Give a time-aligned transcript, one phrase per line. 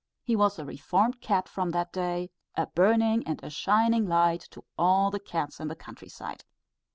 [0.23, 4.63] He was a reformed cat from that day; a burning and a shining light to
[4.75, 6.43] all the cats in the country side.